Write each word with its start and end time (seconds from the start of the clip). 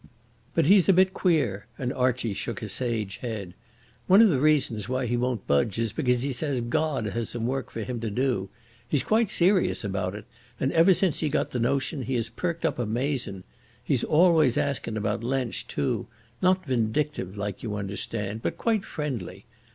"But 0.55 0.65
he's 0.65 0.89
a 0.89 0.93
bit 0.93 1.13
queer," 1.13 1.67
and 1.77 1.93
Archie 1.93 2.33
shook 2.33 2.63
a 2.63 2.69
sage 2.69 3.17
head. 3.17 3.53
"One 4.07 4.19
of 4.19 4.29
the 4.29 4.39
reasons 4.39 4.89
why 4.89 5.05
he 5.05 5.15
won't 5.15 5.45
budge 5.45 5.77
is 5.77 5.93
because 5.93 6.23
he 6.23 6.33
says 6.33 6.61
God 6.61 7.05
has 7.05 7.29
some 7.29 7.45
work 7.45 7.69
for 7.69 7.83
him 7.83 7.99
to 7.99 8.09
do. 8.09 8.49
He's 8.87 9.03
quite 9.03 9.29
serious 9.29 9.83
about 9.83 10.15
it, 10.15 10.25
and 10.59 10.71
ever 10.71 10.95
since 10.95 11.19
he 11.19 11.29
got 11.29 11.51
the 11.51 11.59
notion 11.59 12.01
he 12.01 12.15
has 12.15 12.29
perked 12.29 12.65
up 12.65 12.79
amazin'. 12.79 13.43
He's 13.83 14.03
always 14.03 14.57
askin' 14.57 14.97
about 14.97 15.23
Lensch, 15.23 15.67
too—not 15.67 16.65
vindictive 16.65 17.37
like, 17.37 17.61
you 17.61 17.75
understand, 17.75 18.41
but 18.41 18.57
quite 18.57 18.83
friendly. 18.83 19.45